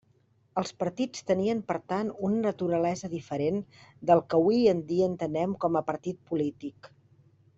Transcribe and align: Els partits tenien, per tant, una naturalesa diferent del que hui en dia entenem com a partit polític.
Els 0.59 0.71
partits 0.83 1.25
tenien, 1.31 1.59
per 1.71 1.75
tant, 1.93 2.07
una 2.29 2.39
naturalesa 2.45 3.11
diferent 3.11 3.61
del 4.11 4.25
que 4.33 4.41
hui 4.47 4.59
en 4.73 4.81
dia 4.93 5.11
entenem 5.13 5.55
com 5.67 5.77
a 5.83 5.87
partit 5.93 6.19
polític. 6.33 6.91